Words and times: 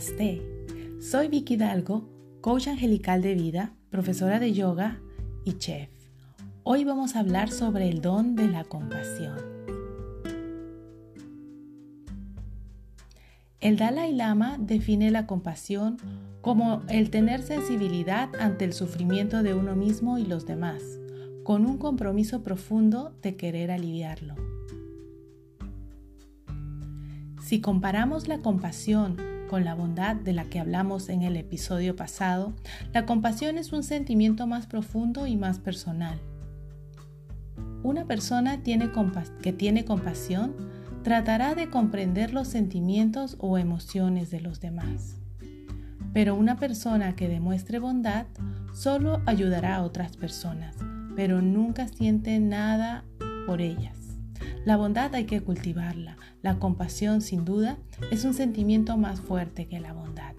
Soy 0.00 1.28
Vicky 1.28 1.54
Hidalgo, 1.54 2.08
coach 2.40 2.66
angelical 2.66 3.22
de 3.22 3.34
vida, 3.34 3.74
profesora 3.90 4.40
de 4.40 4.52
yoga 4.52 4.98
y 5.44 5.58
chef. 5.58 5.88
Hoy 6.64 6.82
vamos 6.84 7.14
a 7.14 7.20
hablar 7.20 7.48
sobre 7.50 7.88
el 7.88 8.00
don 8.00 8.34
de 8.34 8.48
la 8.48 8.64
compasión. 8.64 9.38
El 13.60 13.76
Dalai 13.76 14.12
Lama 14.12 14.56
define 14.58 15.12
la 15.12 15.28
compasión 15.28 15.96
como 16.40 16.82
el 16.88 17.10
tener 17.10 17.42
sensibilidad 17.42 18.30
ante 18.40 18.64
el 18.64 18.72
sufrimiento 18.72 19.44
de 19.44 19.54
uno 19.54 19.76
mismo 19.76 20.18
y 20.18 20.26
los 20.26 20.44
demás, 20.44 20.82
con 21.44 21.64
un 21.66 21.78
compromiso 21.78 22.42
profundo 22.42 23.14
de 23.22 23.36
querer 23.36 23.70
aliviarlo. 23.70 24.34
Si 27.40 27.60
comparamos 27.60 28.26
la 28.26 28.38
compasión 28.38 29.33
con 29.48 29.64
la 29.64 29.74
bondad 29.74 30.16
de 30.16 30.32
la 30.32 30.44
que 30.44 30.60
hablamos 30.60 31.08
en 31.08 31.22
el 31.22 31.36
episodio 31.36 31.96
pasado, 31.96 32.52
la 32.92 33.06
compasión 33.06 33.58
es 33.58 33.72
un 33.72 33.82
sentimiento 33.82 34.46
más 34.46 34.66
profundo 34.66 35.26
y 35.26 35.36
más 35.36 35.58
personal. 35.58 36.18
Una 37.82 38.06
persona 38.06 38.62
que 38.62 39.52
tiene 39.52 39.84
compasión 39.84 40.54
tratará 41.02 41.54
de 41.54 41.68
comprender 41.68 42.32
los 42.32 42.48
sentimientos 42.48 43.36
o 43.38 43.58
emociones 43.58 44.30
de 44.30 44.40
los 44.40 44.60
demás. 44.60 45.16
Pero 46.14 46.34
una 46.34 46.56
persona 46.56 47.14
que 47.14 47.28
demuestre 47.28 47.78
bondad 47.78 48.26
solo 48.72 49.20
ayudará 49.26 49.76
a 49.76 49.82
otras 49.82 50.16
personas, 50.16 50.76
pero 51.14 51.42
nunca 51.42 51.88
siente 51.88 52.38
nada 52.40 53.04
por 53.46 53.60
ellas. 53.60 54.03
La 54.64 54.76
bondad 54.78 55.14
hay 55.14 55.24
que 55.24 55.42
cultivarla. 55.42 56.16
La 56.42 56.58
compasión, 56.58 57.20
sin 57.20 57.44
duda, 57.44 57.76
es 58.10 58.24
un 58.24 58.32
sentimiento 58.32 58.96
más 58.96 59.20
fuerte 59.20 59.66
que 59.66 59.78
la 59.78 59.92
bondad. 59.92 60.34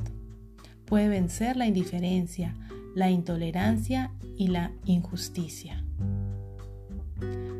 Puede 0.86 1.10
vencer 1.10 1.58
la 1.58 1.68
indiferencia, 1.68 2.56
la 2.96 3.12
intolerancia 3.12 4.12
y 4.36 4.48
la 4.48 4.72
injusticia. 4.86 5.84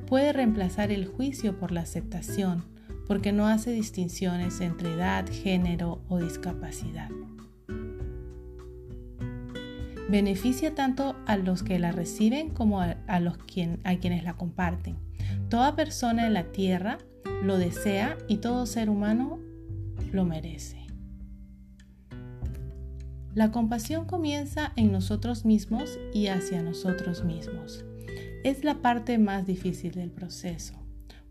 Puede 0.08 0.34
reemplazar 0.34 0.92
el 0.92 1.06
juicio 1.06 1.60
por 1.60 1.72
la 1.72 1.82
aceptación, 1.82 2.64
porque 3.08 3.32
no 3.32 3.48
hace 3.48 3.72
distinciones 3.72 4.60
entre 4.62 4.94
edad, 4.94 5.28
género 5.30 6.02
o 6.10 6.20
discapacidad. 6.20 7.10
Beneficia 10.10 10.74
tanto 10.74 11.16
a 11.26 11.38
los 11.38 11.64
que 11.64 11.80
la 11.80 11.92
reciben 11.92 12.50
como 12.50 12.82
a, 12.82 13.20
los 13.20 13.38
a 13.84 13.96
quienes 13.96 14.24
la 14.24 14.34
comparten. 14.34 14.96
Toda 15.50 15.76
persona 15.76 16.28
en 16.28 16.34
la 16.34 16.52
tierra 16.52 16.98
lo 17.44 17.58
desea 17.58 18.18
y 18.28 18.38
todo 18.38 18.66
ser 18.66 18.90
humano 18.90 19.40
lo 20.12 20.26
merece. 20.26 20.86
La 23.36 23.52
compasión 23.52 24.06
comienza 24.06 24.72
en 24.78 24.94
nosotros 24.94 25.44
mismos 25.44 26.00
y 26.14 26.28
hacia 26.28 26.64
nosotros 26.64 27.26
mismos. 27.26 27.84
Es 28.46 28.64
la 28.64 28.82
parte 28.82 29.18
más 29.18 29.46
difícil 29.46 29.92
del 29.92 30.10
proceso, 30.10 30.76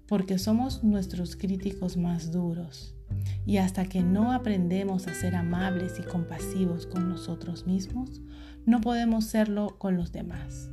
porque 0.07 0.39
somos 0.39 0.85
nuestros 0.85 1.35
críticos 1.35 1.97
más 1.97 2.31
duros. 2.31 2.95
Y 3.47 3.57
hasta 3.57 3.87
que 3.87 4.03
no 4.03 4.33
aprendemos 4.33 5.07
a 5.07 5.15
ser 5.15 5.35
amables 5.35 5.99
y 5.99 6.03
compasivos 6.03 6.87
con 6.87 7.09
nosotros 7.09 7.67
mismos, 7.67 8.21
no 8.67 8.83
podemos 8.83 9.25
serlo 9.25 9.79
con 9.79 9.97
los 9.97 10.13
demás. 10.13 10.69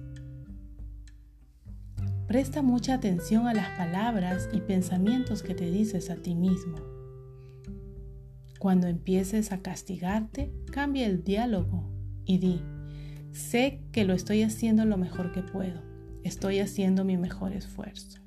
Presta 2.32 2.62
mucha 2.62 2.94
atención 2.94 3.46
a 3.50 3.54
las 3.54 3.78
palabras 3.78 4.48
y 4.54 4.62
pensamientos 4.62 5.44
que 5.44 5.54
te 5.54 5.70
dices 5.70 6.10
a 6.10 6.16
ti 6.16 6.33
mismo. 6.33 6.78
Cuando 8.58 8.88
empieces 8.88 9.52
a 9.52 9.61
castigarte, 9.61 10.50
cambia 10.72 11.08
el 11.08 11.26
diálogo 11.26 11.92
y 12.23 12.38
di, 12.38 12.61
sé 13.33 13.82
que 13.92 14.05
lo 14.05 14.14
estoy 14.14 14.44
haciendo 14.44 14.86
lo 14.86 14.95
mejor 14.95 15.33
que 15.33 15.44
puedo, 15.44 15.82
estoy 16.23 16.60
haciendo 16.60 17.04
mi 17.04 17.17
mejor 17.17 17.52
esfuerzo. 17.52 18.22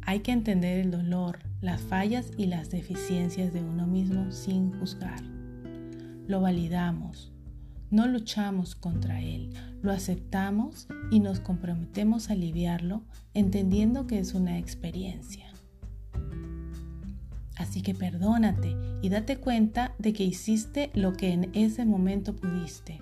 Hay 0.00 0.20
que 0.20 0.32
entender 0.32 0.78
el 0.78 0.90
dolor, 0.90 1.40
las 1.60 1.82
fallas 1.82 2.30
y 2.38 2.46
las 2.46 2.70
deficiencias 2.70 3.52
de 3.52 3.62
uno 3.62 3.86
mismo 3.86 4.32
sin 4.32 4.72
juzgar. 4.80 5.20
Lo 6.26 6.40
validamos, 6.40 7.34
no 7.90 8.06
luchamos 8.06 8.74
contra 8.74 9.20
él, 9.20 9.50
lo 9.82 9.92
aceptamos 9.92 10.88
y 11.10 11.20
nos 11.20 11.40
comprometemos 11.40 12.28
a 12.28 12.34
aliviarlo 12.34 13.02
entendiendo 13.34 14.06
que 14.06 14.18
es 14.18 14.34
una 14.34 14.58
experiencia. 14.58 15.46
Así 17.56 17.82
que 17.82 17.94
perdónate 17.94 18.76
y 19.02 19.08
date 19.08 19.36
cuenta 19.38 19.94
de 19.98 20.12
que 20.12 20.24
hiciste 20.24 20.90
lo 20.94 21.12
que 21.12 21.32
en 21.32 21.50
ese 21.54 21.84
momento 21.84 22.36
pudiste. 22.36 23.00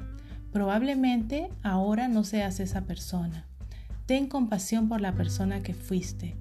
Probablemente 0.52 1.50
ahora 1.62 2.08
no 2.08 2.24
seas 2.24 2.60
esa 2.60 2.82
persona. 2.82 3.46
Ten 4.06 4.28
compasión 4.28 4.88
por 4.88 5.00
la 5.00 5.14
persona 5.14 5.62
que 5.62 5.74
fuiste. 5.74 6.36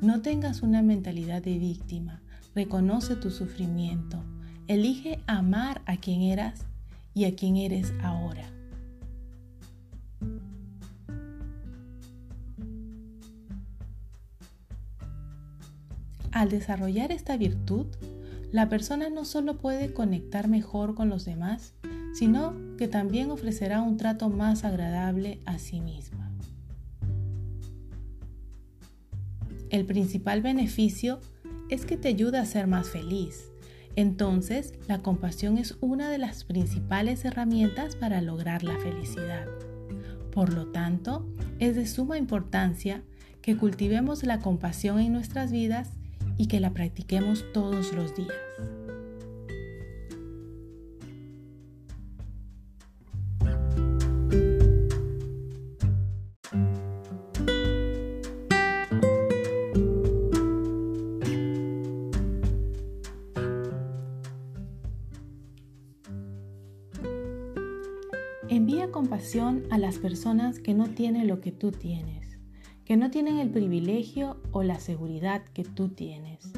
No 0.00 0.20
tengas 0.20 0.62
una 0.62 0.82
mentalidad 0.82 1.42
de 1.42 1.58
víctima. 1.58 2.22
Reconoce 2.54 3.16
tu 3.16 3.30
sufrimiento. 3.30 4.22
Elige 4.68 5.18
amar 5.26 5.82
a 5.86 5.96
quien 5.96 6.22
eras 6.22 6.66
y 7.16 7.24
a 7.24 7.34
quien 7.34 7.56
eres 7.56 7.94
ahora. 8.02 8.44
Al 16.30 16.50
desarrollar 16.50 17.12
esta 17.12 17.38
virtud, 17.38 17.86
la 18.52 18.68
persona 18.68 19.08
no 19.08 19.24
solo 19.24 19.56
puede 19.56 19.94
conectar 19.94 20.46
mejor 20.46 20.94
con 20.94 21.08
los 21.08 21.24
demás, 21.24 21.72
sino 22.12 22.54
que 22.76 22.86
también 22.86 23.30
ofrecerá 23.30 23.80
un 23.80 23.96
trato 23.96 24.28
más 24.28 24.64
agradable 24.64 25.40
a 25.46 25.58
sí 25.58 25.80
misma. 25.80 26.30
El 29.70 29.86
principal 29.86 30.42
beneficio 30.42 31.20
es 31.70 31.86
que 31.86 31.96
te 31.96 32.08
ayuda 32.08 32.42
a 32.42 32.46
ser 32.46 32.66
más 32.66 32.90
feliz, 32.90 33.50
entonces, 33.96 34.74
la 34.88 35.00
compasión 35.00 35.56
es 35.56 35.76
una 35.80 36.10
de 36.10 36.18
las 36.18 36.44
principales 36.44 37.24
herramientas 37.24 37.96
para 37.96 38.20
lograr 38.20 38.62
la 38.62 38.78
felicidad. 38.78 39.46
Por 40.30 40.52
lo 40.52 40.66
tanto, 40.66 41.26
es 41.58 41.76
de 41.76 41.86
suma 41.86 42.18
importancia 42.18 43.02
que 43.40 43.56
cultivemos 43.56 44.22
la 44.22 44.40
compasión 44.40 45.00
en 45.00 45.12
nuestras 45.12 45.50
vidas 45.50 45.92
y 46.36 46.46
que 46.46 46.60
la 46.60 46.74
practiquemos 46.74 47.44
todos 47.54 47.94
los 47.94 48.14
días. 48.14 48.36
Compasión 69.06 69.62
a 69.70 69.78
las 69.78 69.98
personas 69.98 70.58
que 70.58 70.74
no 70.74 70.88
tienen 70.88 71.28
lo 71.28 71.40
que 71.40 71.52
tú 71.52 71.70
tienes, 71.70 72.40
que 72.84 72.96
no 72.96 73.08
tienen 73.08 73.38
el 73.38 73.50
privilegio 73.50 74.36
o 74.50 74.64
la 74.64 74.80
seguridad 74.80 75.44
que 75.54 75.62
tú 75.62 75.90
tienes. 75.90 76.52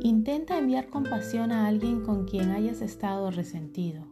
Intenta 0.00 0.58
enviar 0.58 0.88
compasión 0.88 1.52
a 1.52 1.68
alguien 1.68 2.00
con 2.00 2.24
quien 2.24 2.50
hayas 2.50 2.82
estado 2.82 3.30
resentido. 3.30 4.08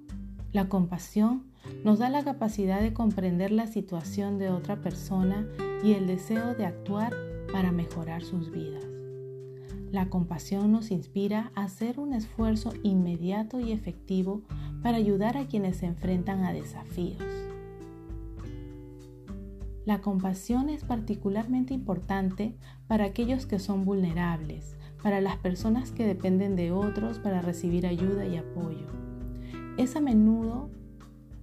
La 0.52 0.69
compasión 0.69 1.50
nos 1.82 1.99
da 1.99 2.08
la 2.08 2.23
capacidad 2.23 2.81
de 2.81 2.93
comprender 2.93 3.50
la 3.50 3.67
situación 3.67 4.38
de 4.38 4.50
otra 4.50 4.81
persona 4.81 5.44
y 5.82 5.94
el 5.94 6.06
deseo 6.06 6.55
de 6.55 6.67
actuar 6.67 7.12
para 7.50 7.73
mejorar 7.73 8.23
sus 8.23 8.52
vidas. 8.52 8.85
La 9.90 10.08
compasión 10.08 10.70
nos 10.70 10.93
inspira 10.93 11.50
a 11.56 11.64
hacer 11.64 11.99
un 11.99 12.14
esfuerzo 12.14 12.75
inmediato 12.85 13.58
y 13.58 13.73
efectivo 13.73 14.43
para 14.85 14.99
ayudar 14.99 15.37
a 15.37 15.49
quienes 15.49 15.78
se 15.78 15.87
enfrentan 15.87 16.44
a 16.44 16.52
desafíos. 16.52 17.51
La 19.84 20.00
compasión 20.00 20.69
es 20.69 20.84
particularmente 20.84 21.75
importante 21.75 22.56
para 22.87 23.05
aquellos 23.05 23.46
que 23.46 23.58
son 23.58 23.84
vulnerables, 23.84 24.76
para 25.02 25.20
las 25.20 25.37
personas 25.37 25.90
que 25.90 26.06
dependen 26.06 26.56
de 26.56 26.73
otros 26.73 27.19
para 27.19 27.43
recibir 27.43 27.87
ayuda 27.87 28.26
y 28.26 28.37
apoyo. 28.37 28.87
Es 29.76 29.96
a 29.96 30.00
menudo 30.00 30.70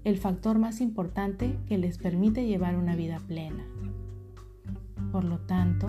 el 0.03 0.17
factor 0.17 0.59
más 0.59 0.81
importante 0.81 1.57
que 1.67 1.77
les 1.77 1.97
permite 1.97 2.45
llevar 2.45 2.77
una 2.77 2.95
vida 2.95 3.19
plena. 3.19 3.65
Por 5.11 5.23
lo 5.23 5.39
tanto, 5.39 5.87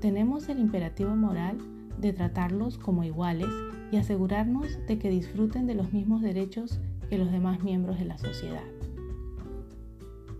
tenemos 0.00 0.48
el 0.48 0.58
imperativo 0.58 1.14
moral 1.14 1.58
de 1.98 2.12
tratarlos 2.12 2.78
como 2.78 3.04
iguales 3.04 3.50
y 3.92 3.96
asegurarnos 3.98 4.66
de 4.86 4.98
que 4.98 5.10
disfruten 5.10 5.66
de 5.66 5.74
los 5.74 5.92
mismos 5.92 6.22
derechos 6.22 6.80
los 7.18 7.30
demás 7.30 7.62
miembros 7.62 7.98
de 7.98 8.04
la 8.04 8.18
sociedad. 8.18 8.81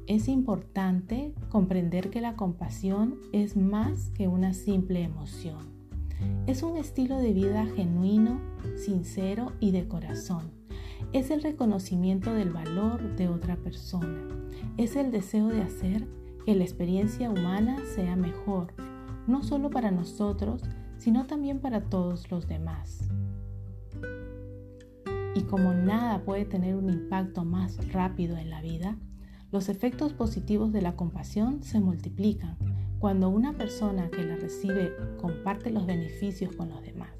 Es 0.09 0.27
importante 0.27 1.33
comprender 1.49 2.11
que 2.11 2.21
la 2.21 2.35
compasión 2.35 3.21
es 3.33 3.57
más 3.57 4.11
que 4.11 4.27
una 4.27 4.53
simple 4.53 5.03
emoción. 5.03 5.71
Es 6.49 6.65
un 6.65 6.77
estilo 6.77 7.19
de 7.19 7.33
vida 7.33 7.67
genuino, 7.67 8.41
sincero 8.77 9.53
y 9.61 9.71
de 9.71 9.87
corazón. 9.87 10.51
Es 11.13 11.31
el 11.31 11.41
reconocimiento 11.41 12.35
del 12.35 12.51
valor 12.51 13.15
de 13.15 13.29
otra 13.29 13.57
persona. 13.57 14.27
Es 14.77 14.97
el 14.97 15.13
deseo 15.13 15.49
de 15.49 15.63
hacer 15.63 16.09
que 16.45 16.57
la 16.57 16.65
experiencia 16.65 17.31
humana 17.31 17.77
sea 17.95 18.17
mejor, 18.17 18.75
no 19.29 19.45
solo 19.45 19.71
para 19.71 19.93
nosotros, 19.93 20.63
sino 20.99 21.27
también 21.27 21.61
para 21.61 21.83
todos 21.83 22.29
los 22.29 22.49
demás. 22.49 23.09
Y 25.37 25.43
como 25.43 25.73
nada 25.73 26.25
puede 26.25 26.45
tener 26.45 26.75
un 26.75 26.91
impacto 26.91 27.45
más 27.45 27.93
rápido 27.93 28.37
en 28.37 28.51
la 28.51 28.61
vida, 28.61 28.99
los 29.53 29.69
efectos 29.69 30.15
positivos 30.15 30.73
de 30.73 30.81
la 30.81 30.97
compasión 30.97 31.63
se 31.63 31.79
multiplican 31.79 32.57
cuando 32.99 33.29
una 33.29 33.53
persona 33.53 34.11
que 34.11 34.25
la 34.25 34.37
recibe 34.37 34.93
comparte 35.21 35.71
los 35.71 35.87
beneficios 35.87 36.57
con 36.57 36.71
los 36.71 36.83
demás. 36.83 37.11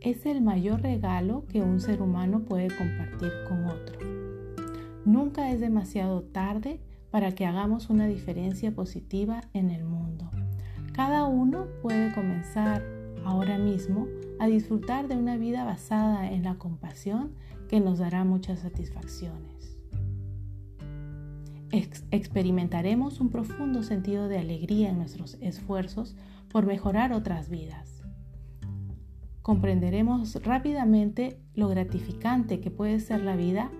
Es 0.00 0.26
el 0.26 0.42
mayor 0.42 0.82
regalo 0.82 1.46
que 1.46 1.62
un 1.62 1.80
ser 1.80 2.02
humano 2.02 2.40
puede 2.40 2.76
compartir 2.76 3.30
con 3.48 3.66
otro. 3.66 4.00
Nunca 5.04 5.52
es 5.52 5.60
demasiado 5.60 6.22
tarde 6.22 6.80
para 7.12 7.32
que 7.36 7.46
hagamos 7.46 7.88
una 7.88 8.08
diferencia 8.08 8.74
positiva 8.74 9.42
en 9.52 9.70
el 9.70 9.84
mundo. 9.84 10.28
Cada 10.92 11.24
uno 11.24 11.68
puede 11.82 12.12
comenzar 12.12 12.82
ahora 13.24 13.58
mismo 13.58 14.08
a 14.40 14.46
disfrutar 14.46 15.06
de 15.06 15.16
una 15.16 15.36
vida 15.36 15.62
basada 15.62 16.32
en 16.32 16.42
la 16.42 16.56
compasión 16.56 17.30
que 17.72 17.80
nos 17.80 18.00
dará 18.00 18.22
muchas 18.22 18.58
satisfacciones. 18.58 19.78
experimentaremos 22.10 23.18
un 23.18 23.30
profundo 23.30 23.82
sentido 23.82 24.28
de 24.28 24.36
alegría 24.36 24.90
en 24.90 24.98
nuestros 24.98 25.38
esfuerzos 25.40 26.14
por 26.50 26.66
mejorar 26.66 27.14
otras 27.14 27.48
vidas. 27.48 28.02
Comprenderemos 29.40 30.34
rápidamente 30.44 31.40
lo 31.54 31.68
gratificante 31.68 32.60
que 32.60 32.70
puede 32.70 33.00
ser 33.00 33.22
la 33.22 33.36
vida 33.36 33.70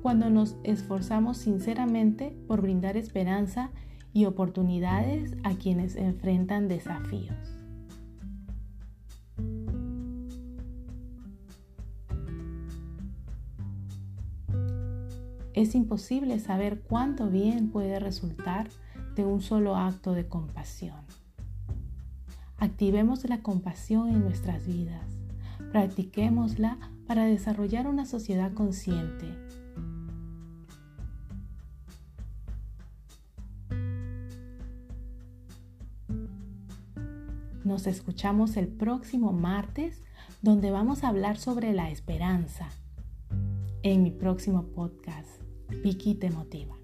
cuando 0.00 0.30
nos 0.30 0.56
esforzamos 0.62 1.36
sinceramente 1.36 2.30
por 2.46 2.62
brindar 2.62 2.96
esperanza 2.96 3.72
y 4.12 4.26
oportunidades 4.26 5.36
a 5.42 5.56
quienes 5.56 5.96
enfrentan 5.96 6.68
desafíos. 6.68 7.59
Es 15.54 15.74
imposible 15.74 16.38
saber 16.38 16.80
cuánto 16.80 17.28
bien 17.28 17.70
puede 17.70 17.98
resultar 17.98 18.68
de 19.16 19.24
un 19.24 19.42
solo 19.42 19.76
acto 19.76 20.12
de 20.12 20.28
compasión. 20.28 21.00
Activemos 22.58 23.28
la 23.28 23.42
compasión 23.42 24.10
en 24.10 24.20
nuestras 24.20 24.66
vidas. 24.66 25.04
Practiquémosla 25.72 26.78
para 27.06 27.24
desarrollar 27.24 27.88
una 27.88 28.06
sociedad 28.06 28.52
consciente. 28.52 29.26
Nos 37.64 37.86
escuchamos 37.86 38.56
el 38.56 38.68
próximo 38.68 39.32
martes 39.32 40.02
donde 40.42 40.70
vamos 40.70 41.02
a 41.02 41.08
hablar 41.08 41.36
sobre 41.36 41.72
la 41.72 41.90
esperanza 41.90 42.68
en 43.82 44.02
mi 44.02 44.10
próximo 44.10 44.64
podcast. 44.64 45.39
Te 46.18 46.30
motiva. 46.30 46.79